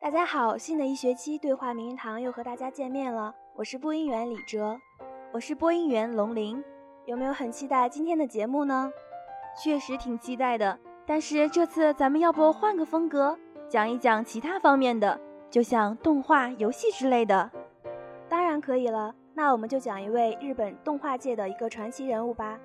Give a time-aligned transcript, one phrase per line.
[0.00, 4.78] 大家好，新的一学期对话名人堂又和大家见面了，我是播音员李哲，
[5.32, 6.62] 我是播音员龙玲，
[7.04, 8.92] 有没有很期待今天的节目呢？
[9.60, 13.36] 确实挺期待的，但是这次咱们要不换个风格，
[13.68, 17.50] 讲一讲其他方面的，就像动画、游戏之类的。
[18.28, 22.56] 当然可以了，那我们就讲一位日本动画界的一个传奇人物吧，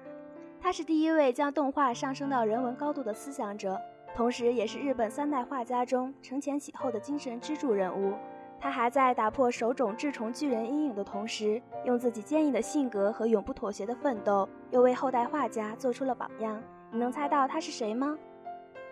[0.62, 3.82] 他是第一位将动画上升到人文高度的思想者。
[4.16, 8.14] 同时，也是日本三代画家中承前启后的精神支柱人物。
[8.60, 16.62] 他还在打破手冢治虫巨人阴影的同时，用自己坚毅的性格和永不妥协的奋斗，又为后代画家做出了榜样。
[16.92, 18.18] 你能猜到他是谁吗？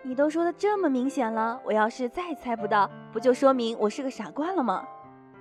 [0.02, 4.84] 你都说的这么明显了，我要是再猜不到，不就说明我是个傻瓜了吗？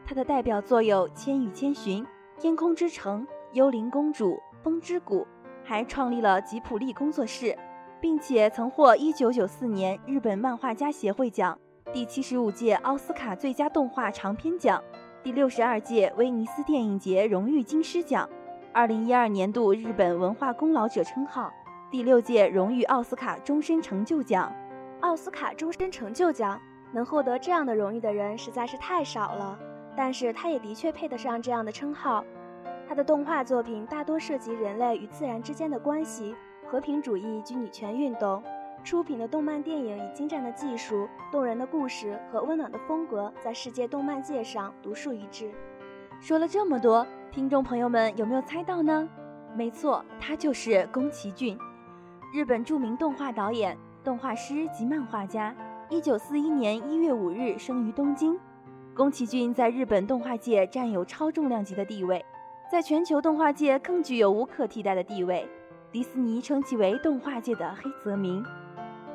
[0.06, 2.04] 他的代表作有《千与千寻》
[2.40, 3.22] 《天空之城》
[3.54, 5.22] 《幽灵公主》《风之谷》，
[5.64, 7.58] 还创立了吉普力工作室。
[8.02, 11.58] 并且曾获1994年日本漫画家协会奖、
[11.94, 14.84] 第七十五届奥斯卡最佳动画长片奖、
[15.24, 18.28] 第六十二届威尼斯电影节荣誉金狮奖、
[18.74, 21.52] 2012年度日本文化功劳者称号、
[21.92, 24.52] 第六届荣誉奥斯卡终身成就奖。
[25.02, 26.60] 奥斯卡终身成就奖
[26.92, 29.60] 能获得这样的荣誉的人实在是太少了，
[29.96, 32.26] 但是他也的确配得上这样的称号。
[32.88, 36.36] 他的动画作品大多涉及人类与自然之间的关系。
[36.72, 38.42] 和平主义及女权运动
[38.82, 45.52] 出品的动漫电影，以精湛的技术、动人的故事和温暖的风格，在世界动漫界上独树一帜。
[46.22, 49.06] 说了这么多，听众朋友们有没有猜到呢？
[49.54, 51.60] 没错，他就是宫崎骏，
[52.34, 55.54] 日本著名动画导演、动画师及漫画家。
[55.90, 58.40] 一九四一年一月五日生于东京。
[58.96, 62.26] 宫崎骏在日本动画界占有超重量级的地位，
[62.72, 65.46] 在全球动画界更具有无可替代的地位。
[65.92, 68.42] 迪士尼称其为动画界的黑泽明。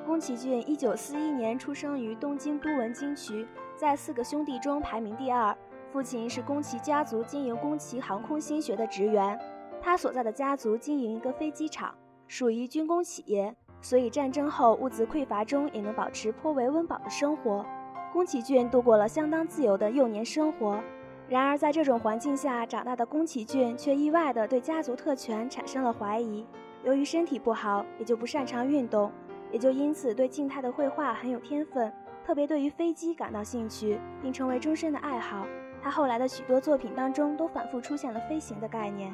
[0.05, 5.57] 宫崎骏一九四一年出生于东京都文京区，在四个兄弟中排名第二。
[5.91, 9.39] 父亲是宫崎家族经营宫崎航空新学的职员，
[9.81, 11.95] 他所在的家族经营一个飞机场，
[12.29, 17.65] 属于军工企业，所以战争后物资匮乏中也能保持颇为温饱的生活。
[18.13, 20.79] 宫崎骏度过了相当自由的幼年生活。
[21.27, 26.47] 然而，在这种环境下长大的宫崎骏却意外地对家族特权产生了怀疑。
[26.87, 29.11] 由于身体不好，也就不擅长运动，
[29.51, 31.93] 也就因此对静态的绘画很有天分，
[32.25, 35.45] 特别对于飞机感到兴趣，并成为终身的爱好。
[35.83, 39.13] 他后来的许多作品当中都反复出现了飞行的概念。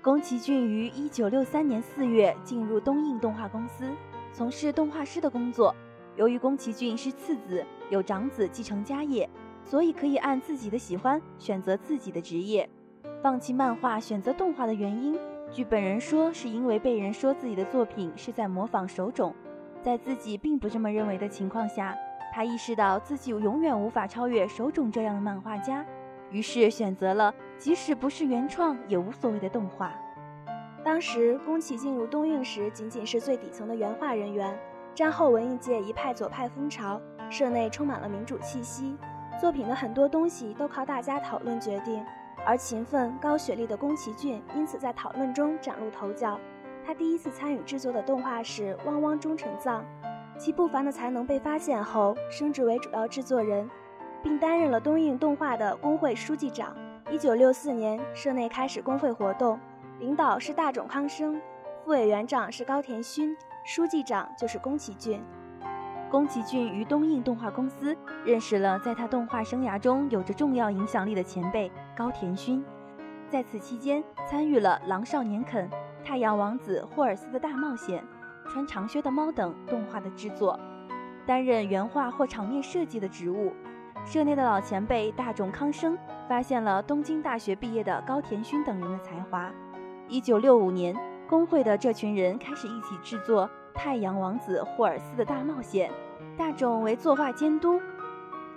[0.00, 3.84] 宫崎骏于一九六三年四月进入东映动画公司，
[4.32, 5.76] 从事动画师的工作。
[6.16, 9.28] 由于宫崎骏是次子，有长子继承家业，
[9.62, 12.66] 所以可以按自己的喜欢选择自己的职业。
[13.22, 15.18] 放弃漫画，选择动画的原因。
[15.54, 19.32] 据本人说，是因为被人说自己的作品是在模仿手冢，
[19.80, 21.96] 在自己并不这么认为的情况下，
[22.34, 25.86] 他意识到自己永远无法超越手冢这样的漫画家，
[26.28, 29.94] 于是选择了即使不是原创也无所谓的动画。
[30.82, 34.58] 当时宫崎进入东映时，仅仅是最底层的原画人员。
[34.92, 37.00] 战后文艺界一派左派风潮，
[37.30, 38.96] 社内充满了民主气息，
[39.40, 42.04] 作品的很多东西都靠大家讨论决定。
[42.46, 46.38] 而勤奋、高学历的宫崎骏因此在讨论中崭露头角。
[46.86, 49.82] 他第一次参与制作的动画是《汪汪忠臣藏》，
[50.38, 53.68] 其不凡的才能被发现后，升职为主要制作人，
[54.22, 56.76] 并担任了东映动画的工会书记长。
[57.10, 59.58] 一九六四年，社内开始工会活动，
[59.98, 61.40] 领导是大冢康生，
[61.84, 63.34] 副委员长是高田勋，
[63.64, 65.22] 书记长就是宫崎骏。
[66.14, 72.64] 宫崎骏于东映动画公司认识了在他动画生涯中有着重要影响力的前辈高田勋，
[73.28, 75.68] 在此期间参与了《狼少年肯》
[76.04, 78.00] 《太阳王子霍尔斯的大冒险》
[78.52, 80.56] 《穿长靴的猫》等动画的制作，
[81.26, 83.52] 担任原画或场面设计的职务。
[84.04, 85.98] 社内的老前辈大冢康生
[86.28, 89.50] 发现了东京大学毕业的高田勋等人的才华。
[90.06, 90.96] 一九六五年，
[91.28, 93.50] 工会的这群人开始一起制作。
[93.74, 95.90] 太阳王子霍尔斯的大冒险，
[96.38, 97.80] 大冢为作画监督。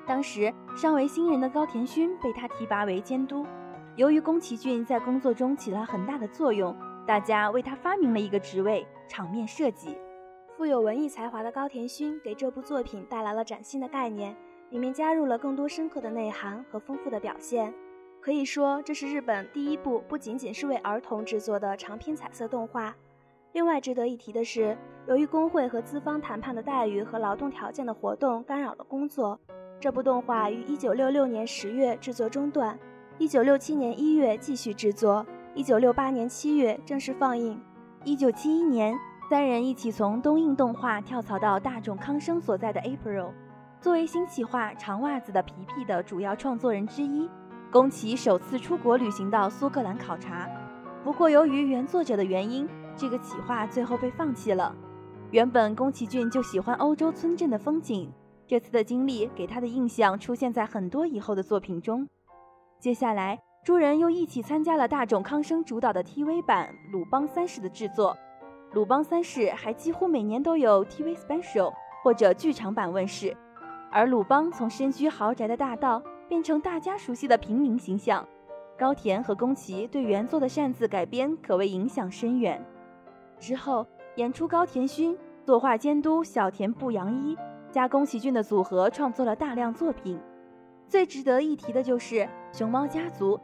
[0.05, 3.45] 当时尚为新人的高田勋被他提拔为监督。
[3.95, 6.73] 由于宫崎骏在工作中起了很大的作用，
[7.05, 9.97] 大家为他发明了一个职位——场面设计。
[10.55, 14.35] 富有文艺才华的高田勋给这部作品带来了崭新的概念，
[14.69, 17.73] 里面加入了更多深刻的内涵和丰富的表现。
[18.21, 22.95] 可以说，这是日本第一部不仅仅是为儿童制作的长篇彩色动画。
[23.57, 24.77] 另外值得一提的是，
[25.07, 29.39] 由于工会和资方谈判的待遇和劳动条件的活动干扰了工作，
[29.79, 32.77] 这部动画于1966年10月制作中断
[33.17, 35.25] ，1967年1月继续制作
[35.55, 37.59] ，1968年7月正式放映。
[38.05, 38.95] 1971年，
[39.27, 43.31] 三人一起从东映动画跳槽到大众康生所在的 April。
[43.81, 47.27] 作为新企划《长袜子的皮皮》的主要创作人之一，
[47.71, 50.47] 宫崎首次出国旅行到苏格兰考察。
[51.03, 54.75] 不过，由于原作者的原因，这个企划最后被放弃了。
[55.31, 58.11] 原本宫崎骏就喜欢欧洲村镇的风景，
[58.47, 62.07] 这次的经历给他的印象出现在很多以后的作品中。
[62.79, 68.17] 接下来，诸人又一起参加了大冢康生主导的 TV 版《鲁邦三世》的制作。
[68.73, 71.73] 《鲁邦三世》还几乎每年都有 TV special
[72.03, 73.35] 或者剧场版问世，
[73.91, 78.25] 而鲁邦从身居豪宅的大盗变成大家熟悉的平民形象。
[78.77, 82.63] 高田和宫崎对原作的擅自改编可谓影响深远。
[83.39, 83.85] 之后
[84.15, 87.37] 演出高田勋，作画监督小田不洋一，
[87.71, 90.19] 加宫崎骏的组合创作了大量作品。
[90.87, 92.15] 最值得一提的就是
[92.51, 93.37] 《熊猫家族》，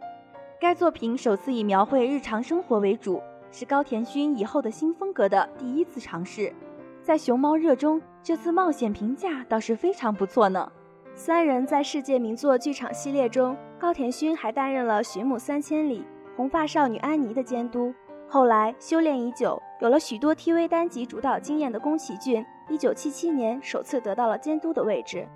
[0.60, 6.54] 该作品首次以描绘日常生活为主，是高田勋以后的新风格的第一次尝试。
[7.02, 10.72] 在熊猫热中，这次冒险评价倒是非常不错呢。
[11.16, 13.56] 三人在世界名作剧场系列中。
[13.78, 16.00] 高田勋还担任了《寻母三千里》
[16.38, 17.94] 《红发少女安妮》的监督。
[18.34, 25.28] 后来修炼已久，有了许多 TV 单集主导经验的宫崎骏，一九七七年首次得到了监督的位置。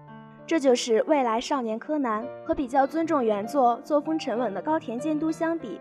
[0.48, 5.80] 这就是未来少年柯南和比较尊重原作、作风沉稳的高田监督相比。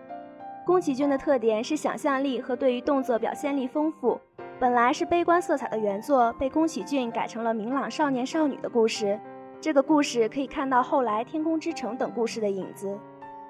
[0.66, 4.20] 宫崎骏的特点是想象力和对于动作表现力丰富。
[4.60, 9.18] 本来是悲观色彩的原作，被宫崎骏改成了明朗少年少女的故事。
[9.58, 12.94] 这个故事可以看到后来《天空之城》等故事的影子。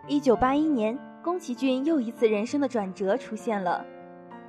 [0.06, 0.96] 一九八一年，
[1.26, 3.84] 宫崎骏又一次人生的转折出现了。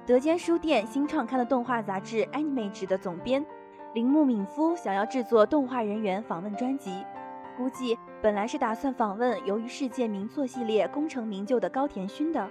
[0.05, 3.43] 德间书店新创刊的动画杂志《Animage》的总编
[3.95, 7.03] 铃木敏夫想要制作动画人员访问专辑，
[7.57, 12.47] 估计本来是打算访问由于世界名作系列功成名就的高田勋的，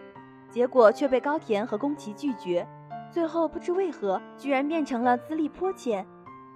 [0.51, 2.67] 结果却被高田和宫崎拒绝。
[3.13, 6.05] 最后不知为何，居然变成了资历颇浅。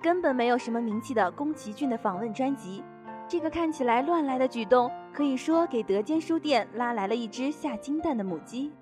[0.02, 2.82] 根本没有什么名气的宫崎骏的访问专辑，
[3.30, 8.72] 这个看起来乱来的举动，可以说给德间书店拉来了一只下金蛋的母鸡。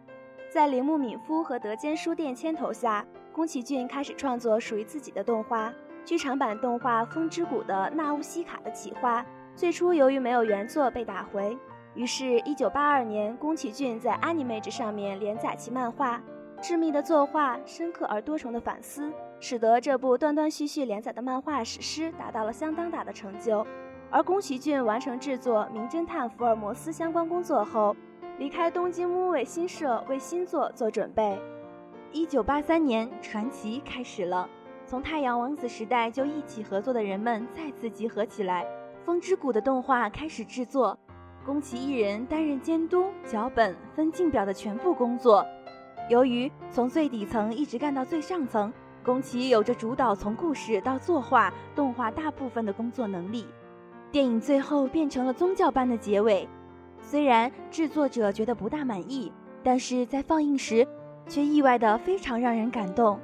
[0.48, 5.70] 在铃木敏夫和德间书店牵头下，宫崎骏开始创作属于自己的动画。
[6.02, 9.22] 剧场版动画《风之谷》的纳乌西卡的企划，
[9.54, 11.54] 最初由于没有原作被打回，
[11.94, 16.22] 于是1982年，宫崎骏在 Animage 上面连载其漫画。
[16.62, 19.12] 致密的作画，深刻而多重的反思。
[19.40, 23.64] 使得这部断断续续连载的漫画史诗达到了相当大的成就，
[24.10, 27.94] 而宫崎骏完成制作《名侦探福尔摩斯》相关工作后，
[28.38, 31.38] 离开东京木卫新社为新作做准备。
[32.10, 34.48] 一九八三年，传奇开始了，
[34.86, 38.64] 从太阳王子时代就一起合作的人们再次集合起来，
[39.04, 40.98] 《风之谷》的动画开始制作，
[41.44, 45.44] 宫崎一人担任监督、脚本、分镜表的全部工作。
[46.08, 48.72] 由于从最底层一直干到最上层。
[49.04, 53.46] 宫崎有着主导从故事到作画、动画大部分的工作能力。
[54.10, 56.48] 电影最后变成了宗教般的结尾，
[57.00, 59.32] 虽然制作者觉得不大满意，
[59.62, 60.86] 但是在放映时
[61.28, 63.20] 却意外的非常让人感动。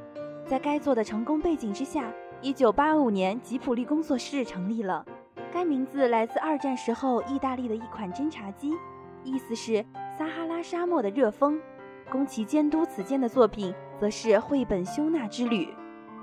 [0.47, 5.05] 在该作的成功背景之下，1985年吉普力工作室成立了。
[5.53, 8.73] 该名字来自二战时候意大利的一款侦察机，
[9.23, 9.85] 意思是
[10.19, 11.61] 撒哈拉沙漠的热风。
[12.11, 13.75] 宫崎监督此间的作品。
[13.97, 15.67] 则是绘本《修纳之旅》。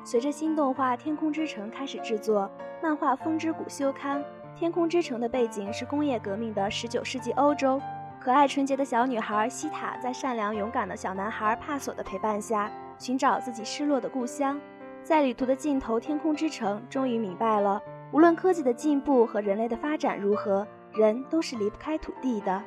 [0.04, 2.52] 随着新动画《天空之城》开始制作，
[2.84, 4.20] 漫画《风之谷》休刊。
[4.62, 7.82] 《天空之城》的背景是工业革命的19世纪欧洲，
[8.20, 14.62] 可爱纯洁的小女孩西塔在善良勇敢的小男孩帕索的陪伴下，寻找自己失落的故乡。
[15.04, 17.82] 在旅途的尽头，天空之城终于明白了，
[18.12, 22.62] 无论科技的进步和人类的发展如何，人都是离不开土地的。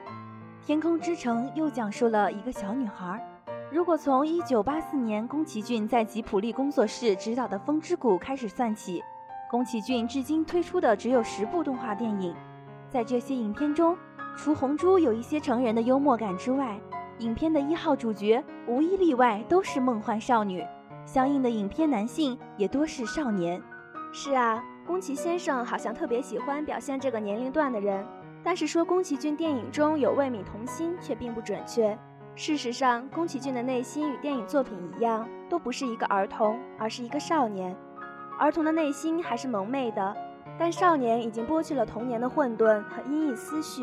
[0.66, 3.24] 《天空之城》又讲述了一个小女孩。
[3.70, 9.00] 如果从1984年宫崎骏在吉普力工作室执导的《风之谷》开始算起，
[9.50, 12.34] 宫崎骏至今推出的只有十部动画电影。
[12.88, 13.96] 在这些影片中，
[14.36, 16.78] 除红猪有一些成人的幽默感之外，
[17.18, 20.64] 影片的一号主角无一例外都是梦幻少女，
[21.04, 23.60] 相应的影片男性也多是少年。
[24.12, 28.04] 是啊，宫崎先生好像特别喜欢表现这个年龄段的人，
[28.42, 31.96] 但是说宫崎骏电影中有未泯童心却并不准确。
[32.36, 37.76] 事实上，宫崎骏的内心与电影作品一样，都不是一个儿童，而是一个少年。
[38.38, 40.16] 儿童的内心还是蒙昧的，
[40.58, 43.82] 但少年已经剥去了童年的混沌和阴翳思绪，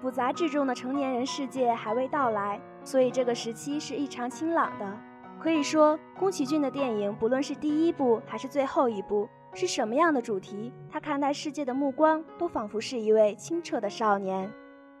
[0.00, 4.98] 复杂至重的成年人世界还未到来，所以这个时期是异常清朗的。
[5.40, 14.50] 可以说，宫崎骏的电影，不论是第一部还是最后一部，是什么样的主题，他看待世界的目光都仿佛是一位清澈的少年。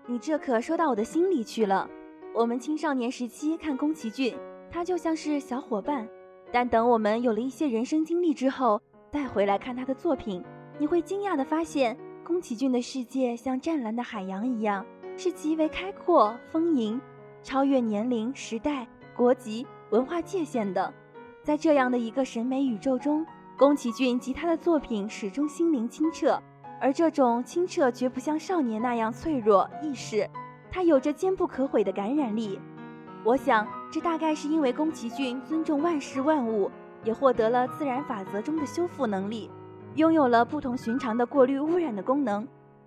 [0.06, 1.88] 你这可说到我的心里去了。
[2.34, 4.36] 我们青少年时期看宫崎骏，
[4.70, 6.06] 他就像是小伙伴；
[6.54, 8.80] 但等我们有了一些人生经历之后，
[9.10, 10.40] 再回来看他的作品，
[10.78, 17.00] 你会惊讶地发现，宫崎骏的世界像湛蓝的海洋一样，是极为开阔、丰盈，
[17.42, 20.94] 超越年龄、时代、国籍、文化界限的。
[21.42, 23.26] 在这样的一个审美宇宙中，
[23.58, 26.40] 宫崎骏及他的作品始终心灵清澈，
[26.80, 30.30] 而这种清澈绝不像少年那样脆弱易逝，
[30.70, 32.60] 它有着坚不可毁的感染力。
[33.24, 36.70] 我想，这大概是因为宫崎骏尊重万事万物，
[37.04, 39.50] 也获得了自然法则中的修复能力，
[39.94, 42.46] 拥有了不同寻常的过滤污染的功能，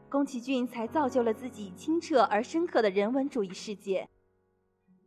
[0.10, 4.08] 宫崎骏才造就了自己清澈而深刻的人文主义世界。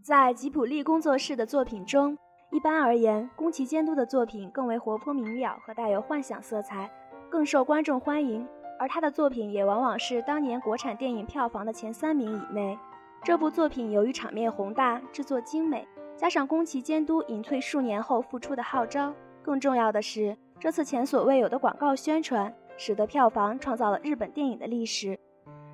[0.03, 2.19] 在吉卜力工作室的作品中，
[2.51, 6.91] 一般而言，宫崎监督的作品更为活泼明了和带有幻想色彩，
[7.31, 8.45] 更受观众欢迎，
[8.81, 12.77] 而他的作品也往往是当年国产电影票房的前三名以内。
[13.23, 15.87] 这部作品由于场面宏大、制作精美，
[16.17, 19.13] 加上宫崎监督隐退数年后复出的号召，
[19.43, 25.19] 更重要的是，这次前所未有的广告宣传，使得票房创造了日本电影的历史。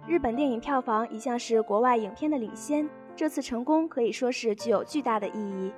[0.09, 5.73] 日本电影票房一向是国外影片的领先，这次成功可以说是具有巨大的意义。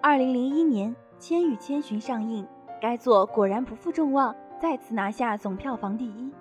[0.00, 2.44] 二零零一年，《千与千寻》上映，
[2.80, 6.32] 该作果然不负众望，再次拿下总票房第一。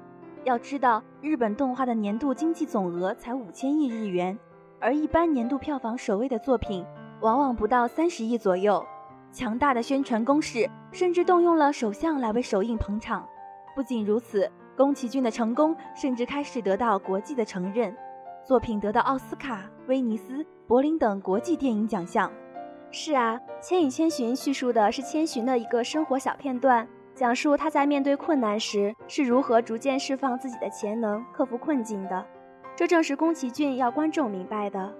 [0.43, 4.35] 要知道，日本动画的年度经济总额才五千亿日元。
[4.81, 6.83] 而一般年度票房首位的作品，
[7.21, 8.83] 往往不到三十亿左右。
[9.31, 13.25] 强大的宣传攻势，甚至动用了首相来为首映捧场。
[13.75, 17.95] 不仅如此，宫崎骏的成功甚至开始得到国际的承认，
[18.43, 22.29] 作品得到奥斯卡、威尼斯、柏林等国际电影奖项。
[22.89, 26.85] 是啊，《千与千寻》叙述的是千寻的一个生活小片段，
[27.15, 32.25] 讲述他在面对困难时是如何逐渐释放自己的潜能，克服困境的。
[32.75, 34.93] 这正是宫崎骏要观众明白的。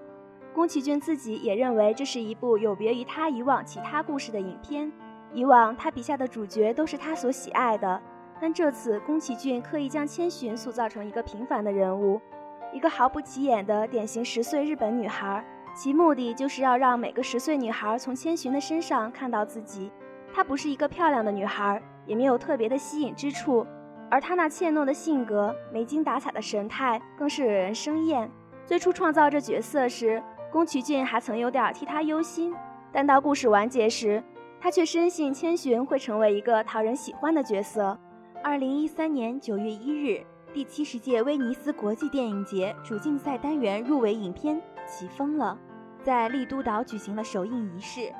[0.54, 4.92] 宫崎骏自己也认为这是一部有别于他以往其他故事的影片。
[5.32, 8.00] 以往他笔下的主角都是他所喜爱的，
[8.38, 12.20] 但这次宫崎骏刻意将千寻塑造成一个平凡的人物，
[12.70, 15.42] 一个毫不起眼的典型十岁日本女孩。
[15.74, 19.90] 其目的就是要让每个十岁女孩从千寻的身上看到自己。
[20.34, 23.66] 她不是一个漂亮的女孩，也没有特别的吸引之处。
[24.12, 28.30] 而他那怯懦的性格、没精打采的神态，更是惹人生厌。
[28.66, 32.54] 最初创造这角色时，宫崎骏还曾有点替他忧心，
[32.92, 34.22] 但到故事完结时，
[34.60, 37.98] 他却深信千寻会成为一个讨人喜欢的角色。
[38.44, 45.58] 二零一三年九月一日，第七十届威尼斯国际电影节主竞赛单元入围影片《起风了》
[46.04, 48.12] 在丽都岛举行了首映仪式。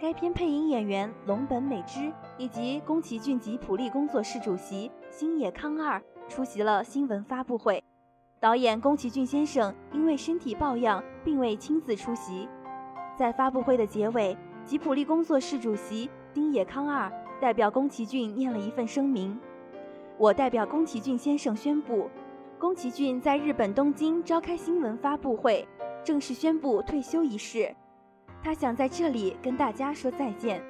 [0.00, 7.84] 该片配音演员龙本美之以及宫崎骏吉普力工作室主席星野康二出席了新闻发布会。
[8.40, 12.48] 导演宫崎骏先生因为身体抱恙，并未亲自出席。
[13.14, 19.38] 在发布会的结尾，吉普力工作室主席星野康二代表宫崎骏念了一份声明
[20.16, 22.08] ：“我代表宫崎骏先生宣布，
[22.58, 25.68] 宫崎骏在日本东京召开新闻发布会，
[26.02, 27.76] 正式宣布退休仪式。”
[28.42, 30.62] 他想在这里跟大家说再见。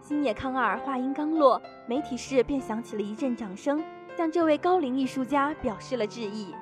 [0.00, 3.82] 星野康二话音刚落，媒体室便响起了一阵掌声，
[4.16, 6.54] 向这位高龄艺术家表示了致意。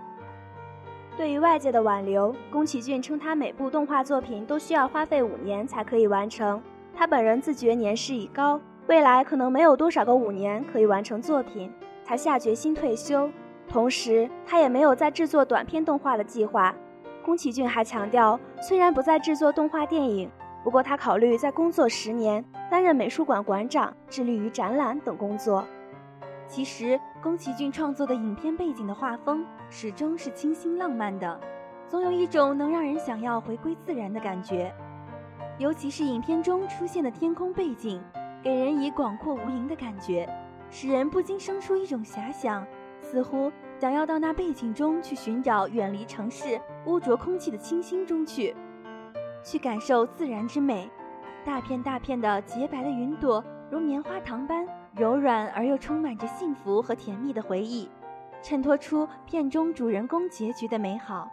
[1.16, 6.60] 对于外界的挽留，宫崎骏称他每部动画作品都需要花费五年才可以完成。
[6.94, 11.70] 他本人自觉年事已高，未来可能没有多少个五年可以完成作品，
[12.02, 13.30] 才下决心退休。
[13.68, 16.74] 同时，他也没有再制作短片动画的计划。
[17.22, 20.30] 宫崎骏还强调，虽然不再制作动画电影。
[20.66, 25.64] 不过，他考虑再工作十年，担任美术馆馆长，致力于展览等工作。
[26.48, 31.40] 其实，宫崎骏创作的影片背景的画风始终是清新浪漫的，
[31.86, 34.74] 总有一种能让人想要回归自然的感觉。
[35.56, 38.02] 尤其是影片中出现的天空背景，
[38.42, 40.28] 给人以广阔无垠的感觉，
[40.68, 42.66] 使人不禁生出一种遐想，
[43.00, 48.52] 似乎想要到那背景中去寻找远离城市污浊空气的清新中去。
[49.46, 50.90] 去感受自然之美，
[51.44, 57.88] 大片大片的洁白的云朵，如棉花糖般柔软而又充满着幸福和甜蜜的回忆，
[58.42, 61.30] 衬托出片中主人公结局的美好。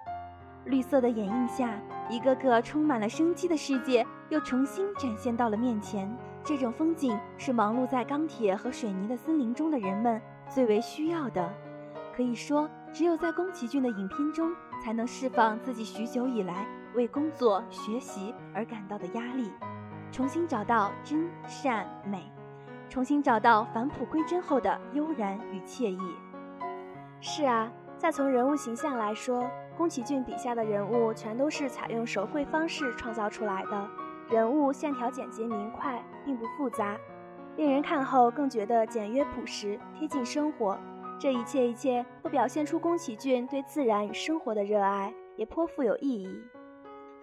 [0.65, 1.73] 绿色的掩映下，
[2.07, 6.07] 一个个充满了生机的世界又重新展现到了面前。
[6.43, 11.51] 这种风景是忙碌在钢铁和水泥的森林中的人们最为需要的。
[12.15, 14.53] 可以说，只有在宫崎骏的影片中，
[14.83, 16.67] 才能释放自己许久以来。
[16.95, 19.51] 为工作学习而感到的压力，
[20.11, 22.31] 重新找到真善美，
[22.89, 25.99] 重新找到返璞归真后的悠然与惬意。
[27.19, 33.89] 是啊，再从人物形象来说，宫崎骏笔下的人物全都是采用手绘方式创造出来的，
[34.29, 36.97] 人物线条简洁明快，并不复杂，
[37.55, 40.77] 令人看后更觉得简约朴实，贴近生活。
[41.19, 46.43] 这一切一切都表现出宫崎骏对自然与生活的热爱，也颇富有意义。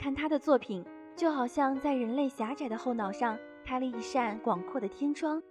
[0.01, 0.83] 看他的作品，
[1.15, 5.43] 就好像在人类狭窄的后脑上开了一扇广阔的天窗，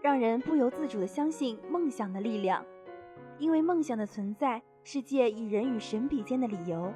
[0.00, 2.64] 让人不由自主地相信梦想的力量。
[3.36, 6.92] 因为梦想的存在，世界以人与神比肩的理由。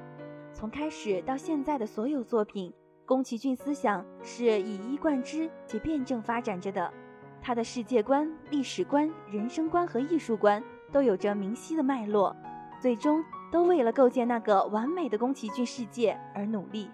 [0.53, 2.73] 从开始到现在的所有作品，
[3.05, 6.93] 宫崎骏思想是以一贯之且辩证发展着的。
[7.41, 10.63] 他的世界观、历史观、人生观和艺术观
[10.93, 12.33] 都有着明晰的脉络，
[12.79, 16.89] 最终都为了构建那个完美的宫崎骏世界而努力。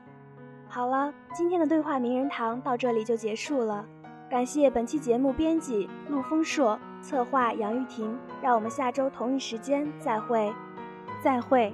[0.69, 3.86] 好了，今天的对话名人堂到这里就结束了。
[4.29, 8.17] 感谢本期节目编辑陆丰硕，策划杨玉婷。
[8.41, 10.53] 让我们下周同一时间再会，
[11.24, 11.74] 再会。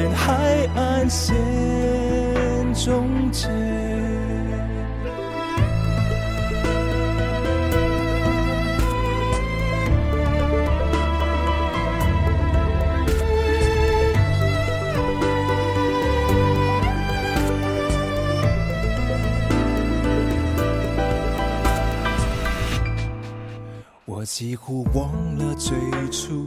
[0.00, 1.36] 沿海岸线
[2.72, 3.46] 终结。
[24.06, 25.76] 我几乎忘了最
[26.10, 26.46] 初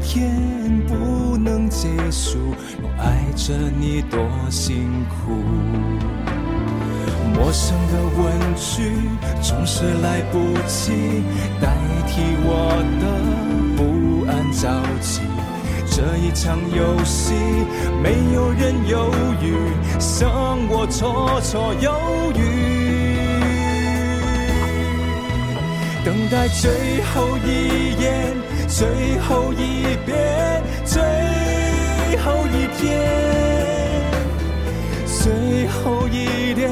[0.00, 0.30] 天
[0.86, 2.38] 不能结束，
[2.82, 4.18] 我爱着你多
[4.50, 5.32] 辛苦。
[7.34, 8.92] 陌生的问句
[9.42, 11.22] 总是来不及
[11.60, 12.48] 代替我
[13.00, 13.02] 的
[13.76, 14.68] 不安着
[15.00, 15.20] 急。
[15.92, 17.34] 这一场游戏，
[18.02, 19.54] 没有人犹豫，
[19.98, 20.30] 像
[20.68, 21.90] 我绰绰有
[22.36, 22.38] 余。
[26.04, 28.34] 等待最后一眼，
[28.70, 31.02] 最后一遍，最
[32.18, 32.88] 后一天，
[35.06, 36.70] 最后一点。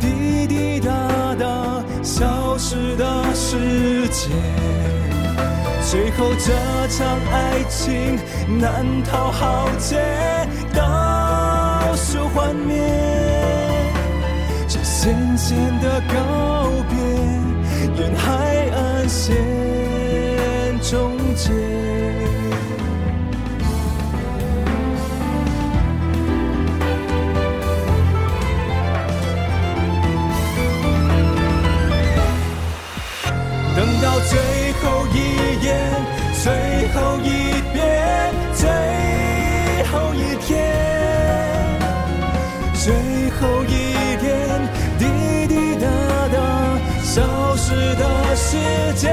[0.00, 0.90] 滴滴答
[1.38, 4.30] 答消失的时间，
[5.88, 6.52] 最后这
[6.88, 8.18] 场爱情
[8.60, 9.96] 难逃浩劫，
[10.74, 12.82] 倒数幻灭，
[14.66, 16.14] 这咸咸的告
[16.90, 16.98] 别，
[18.02, 19.36] 沿海岸线
[20.90, 21.52] 终结。
[33.76, 34.38] 等到最
[34.80, 35.16] 后一
[35.62, 35.68] 眼，
[36.42, 37.26] 最后一
[37.74, 38.64] 遍，最
[39.92, 40.56] 后一天，
[42.72, 42.94] 最
[43.32, 44.26] 后一点
[44.98, 45.04] 滴
[45.48, 45.86] 滴答
[46.32, 46.36] 答
[47.04, 48.56] 消失的时
[48.96, 49.12] 间，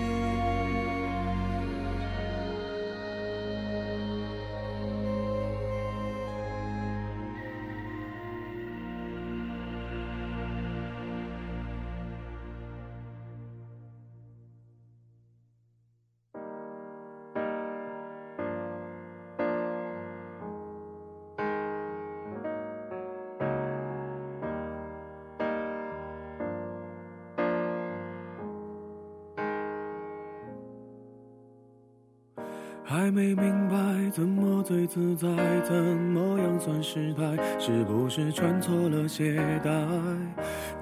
[32.91, 35.29] 还没明白怎么最自在，
[35.63, 37.23] 怎么样算失态？
[37.57, 39.71] 是不是穿错了鞋带？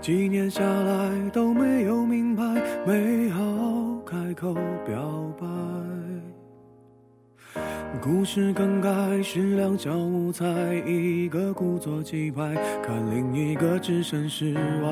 [0.02, 2.44] 几年下来都没有明白，
[2.84, 3.44] 没好
[4.04, 4.56] 开口
[4.88, 5.46] 表白。
[8.02, 8.90] 故事更改
[9.22, 10.46] 是两小无猜，
[10.86, 14.90] 一个故作气派，看另一个置身事外。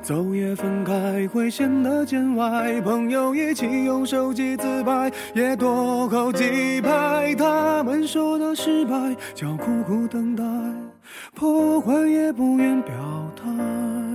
[0.00, 7.34] 走也分开会显得见外，朋友一起用手机自拍，也多扣几拍。
[7.36, 10.42] 他们说的失败叫苦苦等待，
[11.34, 12.92] 破坏也不愿表
[13.36, 14.11] 态。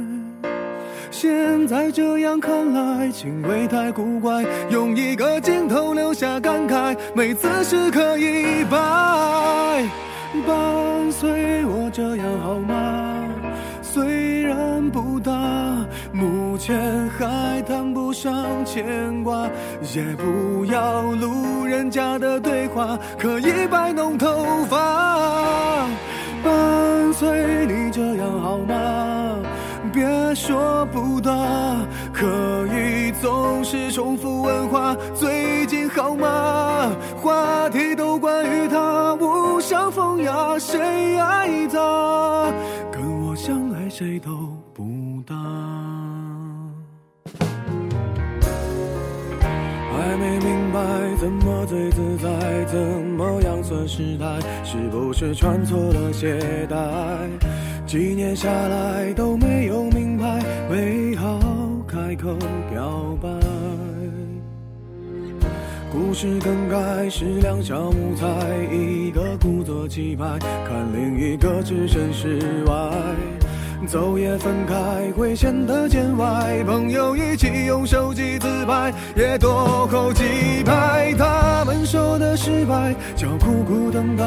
[1.20, 8.78] 现在这样看来，行为太古怪，用一个镜头留下感慨，每次时刻一摆。
[10.46, 13.26] 伴随我这样好吗？
[13.82, 15.32] 虽然不大，
[16.14, 19.50] 目前还谈不上牵挂，
[19.96, 25.88] 也不要路人甲的对话，可以摆弄头发。
[26.44, 29.17] 伴随你这样好吗？
[29.98, 31.32] 别说不答，
[32.14, 32.28] 可
[32.68, 34.96] 以总是重复问话。
[35.16, 36.92] 最近好吗？
[37.20, 42.54] 话题都关于他，无伤风雅，谁爱他？
[42.92, 44.30] 跟我相爱谁都
[44.72, 44.84] 不
[45.26, 45.34] 搭。
[49.92, 50.80] 还没明白
[51.20, 52.30] 怎么最自在，
[52.66, 52.78] 怎
[53.18, 54.40] 么样算失态？
[54.64, 56.78] 是不是穿错了鞋带？
[57.88, 61.40] 几年下来都没有明白，没好
[61.88, 62.36] 开口
[62.70, 63.30] 表白。
[65.90, 68.28] 故事更改是两小无猜，
[68.74, 72.74] 一个故作气派，看另一个置身事外。
[73.88, 80.24] 走也分开会显得见外，朋友一起用手机自拍，也多扣几
[80.66, 81.14] 拍。
[81.18, 84.26] 他们说的失败叫苦苦等待，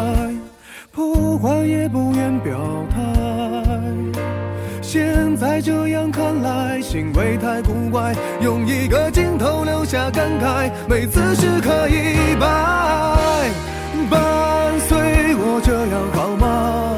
[0.92, 2.58] 破坏也不愿表
[2.90, 3.19] 态。
[4.92, 12.48] 现在这样看来，行为太古怪，用一个镜头留下感慨，每次时刻一摆。
[14.10, 14.98] 伴随
[15.36, 16.96] 我这样好吗？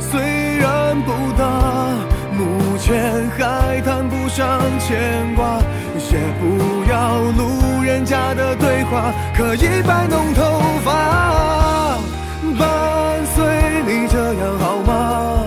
[0.00, 0.18] 虽
[0.56, 1.44] 然不大，
[2.32, 5.60] 目前还谈不上牵挂，
[6.10, 10.40] 也不要路人甲的对话，可以摆弄头
[10.82, 11.98] 发。
[12.58, 13.44] 伴随
[13.86, 15.45] 你这样好吗？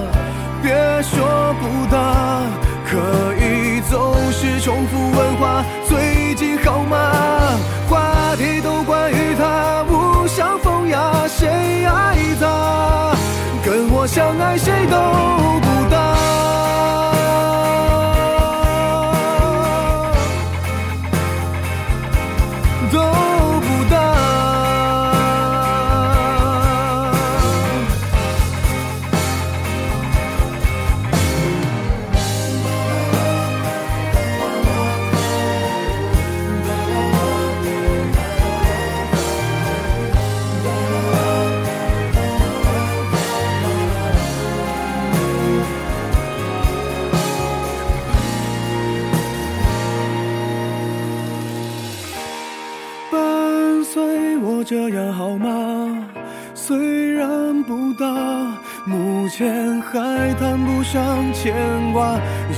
[1.02, 2.44] 说不答，
[2.86, 2.98] 可
[3.36, 5.64] 以总是重复问话。
[5.88, 7.58] 最近好吗？
[7.90, 13.16] 话题都关于他，无伤风雅，谁爱他？
[13.64, 14.98] 跟我相爱谁都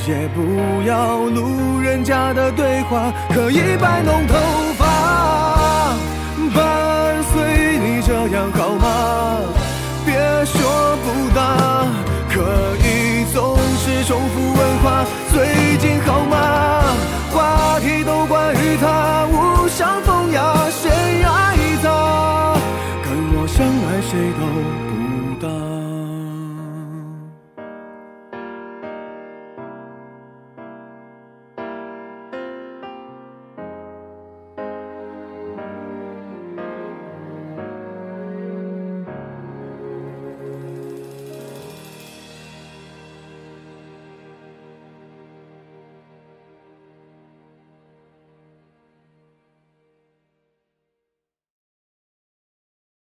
[0.07, 4.25] 也不要路人甲的对话，可以摆弄